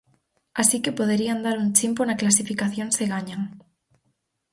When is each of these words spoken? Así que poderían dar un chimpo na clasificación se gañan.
Así 0.61 0.77
que 0.83 0.97
poderían 0.99 1.43
dar 1.45 1.57
un 1.63 1.69
chimpo 1.77 2.01
na 2.05 2.19
clasificación 2.21 2.87
se 2.97 3.05
gañan. 3.13 3.41